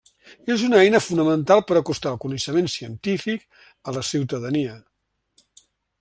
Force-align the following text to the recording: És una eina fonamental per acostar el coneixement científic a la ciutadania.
És 0.53 0.61
una 0.67 0.77
eina 0.83 1.01
fonamental 1.07 1.61
per 1.71 1.75
acostar 1.81 2.09
el 2.13 2.17
coneixement 2.23 2.69
científic 2.77 3.45
a 3.91 3.95
la 3.99 4.03
ciutadania. 4.09 4.79